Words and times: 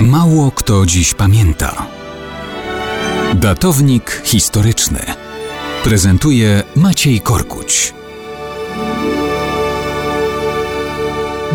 Mało 0.00 0.50
kto 0.50 0.86
dziś 0.86 1.14
pamięta. 1.14 1.86
Datownik 3.34 4.22
historyczny 4.24 4.98
prezentuje 5.84 6.62
Maciej 6.76 7.20
Korkuć. 7.20 7.94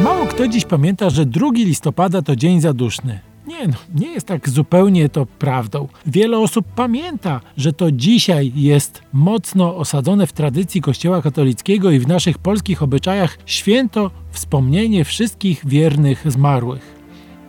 Mało 0.03 0.27
kto 0.27 0.47
dziś 0.47 0.65
pamięta, 0.65 1.09
że 1.09 1.25
2 1.25 1.47
listopada 1.53 2.21
to 2.21 2.35
dzień 2.35 2.61
zaduszny. 2.61 3.19
Nie, 3.47 3.67
no, 3.67 3.73
nie 3.95 4.11
jest 4.11 4.27
tak 4.27 4.49
zupełnie 4.49 5.09
to 5.09 5.25
prawdą. 5.25 5.87
Wiele 6.05 6.39
osób 6.39 6.65
pamięta, 6.75 7.41
że 7.57 7.73
to 7.73 7.91
dzisiaj 7.91 8.51
jest 8.55 9.01
mocno 9.13 9.77
osadzone 9.77 10.27
w 10.27 10.33
tradycji 10.33 10.81
Kościoła 10.81 11.21
katolickiego 11.21 11.91
i 11.91 11.99
w 11.99 12.07
naszych 12.07 12.37
polskich 12.37 12.83
obyczajach 12.83 13.37
święto 13.45 14.11
wspomnienie 14.31 15.05
wszystkich 15.05 15.61
wiernych 15.65 16.31
zmarłych. 16.31 17.00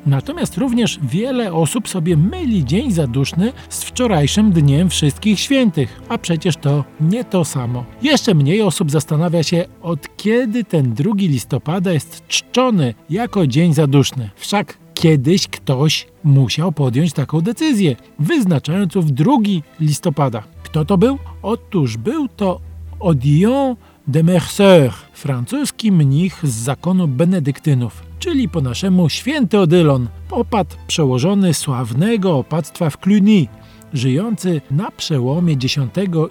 Natomiast 0.06 0.56
również 0.58 0.98
wiele 1.02 1.52
osób 1.52 1.88
sobie 1.88 2.16
myli 2.16 2.64
Dzień 2.64 2.92
Zaduszny 2.92 3.52
z 3.68 3.84
wczorajszym 3.84 4.52
Dniem 4.52 4.90
Wszystkich 4.90 5.40
Świętych, 5.40 6.00
a 6.08 6.18
przecież 6.18 6.56
to 6.56 6.84
nie 7.00 7.24
to 7.24 7.44
samo. 7.44 7.84
Jeszcze 8.02 8.34
mniej 8.34 8.62
osób 8.62 8.90
zastanawia 8.90 9.42
się, 9.42 9.64
od 9.82 10.16
kiedy 10.16 10.64
ten 10.64 10.94
2 10.94 11.10
listopada 11.16 11.92
jest 11.92 12.26
czczony 12.28 12.94
jako 13.10 13.46
Dzień 13.46 13.74
Zaduszny. 13.74 14.30
Wszak 14.36 14.78
kiedyś 14.94 15.48
ktoś 15.48 16.06
musiał 16.24 16.72
podjąć 16.72 17.12
taką 17.12 17.40
decyzję, 17.40 17.96
wyznaczając 18.18 18.94
w 18.94 19.10
2 19.10 19.32
listopada. 19.80 20.42
Kto 20.62 20.84
to 20.84 20.98
był? 20.98 21.18
Otóż 21.42 21.96
był 21.96 22.28
to 22.28 22.60
Odillon 23.00 23.76
de 24.12 24.22
Mercer, 24.22 24.92
francuski 25.12 25.92
mnich 25.92 26.40
z 26.42 26.50
zakonu 26.50 27.08
benedyktynów, 27.08 28.02
czyli 28.18 28.48
po 28.48 28.60
naszemu 28.60 29.08
święty 29.08 29.58
Odylon, 29.58 30.08
opat 30.30 30.76
przełożony 30.86 31.54
sławnego 31.54 32.36
opactwa 32.36 32.90
w 32.90 32.98
Cluny, 32.98 33.46
żyjący 33.92 34.60
na 34.70 34.90
przełomie 34.90 35.54
X 35.54 35.76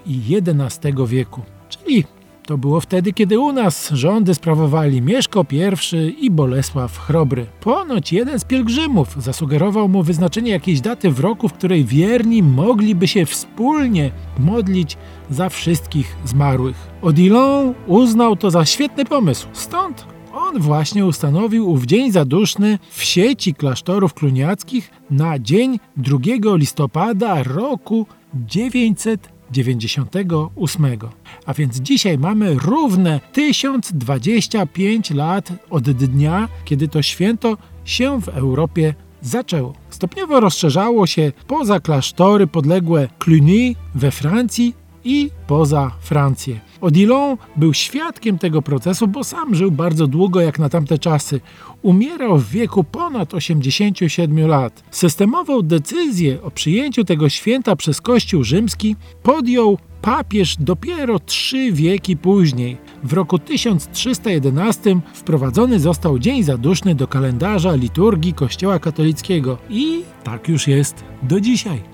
i 0.06 0.40
XI 0.46 0.88
wieku, 1.06 1.40
czyli 1.68 2.04
to 2.46 2.58
było 2.58 2.80
wtedy, 2.80 3.12
kiedy 3.12 3.38
u 3.38 3.52
nas 3.52 3.90
rządy 3.90 4.34
sprawowali 4.34 5.02
Mieszko 5.02 5.46
I 5.50 6.24
i 6.24 6.30
Bolesław 6.30 6.98
Chrobry. 6.98 7.46
Ponoć 7.60 8.12
jeden 8.12 8.38
z 8.38 8.44
pielgrzymów 8.44 9.22
zasugerował 9.22 9.88
mu 9.88 10.02
wyznaczenie 10.02 10.50
jakiejś 10.50 10.80
daty 10.80 11.10
w 11.10 11.20
roku, 11.20 11.48
w 11.48 11.52
której 11.52 11.84
wierni 11.84 12.42
mogliby 12.42 13.08
się 13.08 13.26
wspólnie 13.26 14.10
modlić 14.38 14.96
za 15.30 15.48
wszystkich 15.48 16.16
zmarłych. 16.24 16.76
Odilon 17.02 17.74
uznał 17.86 18.36
to 18.36 18.50
za 18.50 18.64
świetny 18.64 19.04
pomysł. 19.04 19.48
Stąd 19.52 20.06
on 20.34 20.60
właśnie 20.60 21.06
ustanowił 21.06 21.70
ów 21.70 21.84
dzień 21.84 22.12
zaduszny 22.12 22.78
w 22.90 23.04
sieci 23.04 23.54
klasztorów 23.54 24.14
kluniackich 24.14 24.90
na 25.10 25.38
dzień 25.38 25.78
2 25.96 26.18
listopada 26.56 27.42
roku 27.42 28.06
900 28.34 29.31
98. 29.52 30.98
A 31.46 31.54
więc 31.54 31.76
dzisiaj 31.76 32.18
mamy 32.18 32.54
równe 32.54 33.20
1025 33.32 35.10
lat 35.10 35.52
od 35.70 35.90
dnia, 35.90 36.48
kiedy 36.64 36.88
to 36.88 37.02
święto 37.02 37.56
się 37.84 38.20
w 38.20 38.28
Europie 38.28 38.94
zaczęło. 39.22 39.74
Stopniowo 39.90 40.40
rozszerzało 40.40 41.06
się 41.06 41.32
poza 41.46 41.80
klasztory 41.80 42.46
podległe 42.46 43.08
Cluny 43.18 43.74
we 43.94 44.10
Francji 44.10 44.81
i 45.04 45.30
poza 45.46 45.90
Francję. 46.00 46.60
Odilon 46.80 47.36
był 47.56 47.74
świadkiem 47.74 48.38
tego 48.38 48.62
procesu, 48.62 49.08
bo 49.08 49.24
sam 49.24 49.54
żył 49.54 49.70
bardzo 49.70 50.06
długo 50.06 50.40
jak 50.40 50.58
na 50.58 50.68
tamte 50.68 50.98
czasy. 50.98 51.40
Umierał 51.82 52.38
w 52.38 52.48
wieku 52.48 52.84
ponad 52.84 53.34
87 53.34 54.46
lat. 54.46 54.82
Systemową 54.90 55.62
decyzję 55.62 56.42
o 56.42 56.50
przyjęciu 56.50 57.04
tego 57.04 57.28
święta 57.28 57.76
przez 57.76 58.00
Kościół 58.00 58.44
rzymski 58.44 58.96
podjął 59.22 59.78
papież 60.02 60.56
dopiero 60.56 61.18
trzy 61.18 61.72
wieki 61.72 62.16
później. 62.16 62.76
W 63.04 63.12
roku 63.12 63.38
1311 63.38 65.00
wprowadzony 65.14 65.80
został 65.80 66.18
Dzień 66.18 66.42
Zaduszny 66.42 66.94
do 66.94 67.08
kalendarza 67.08 67.74
liturgii 67.74 68.34
Kościoła 68.34 68.78
katolickiego 68.78 69.58
i 69.70 70.02
tak 70.24 70.48
już 70.48 70.68
jest 70.68 71.04
do 71.22 71.40
dzisiaj. 71.40 71.91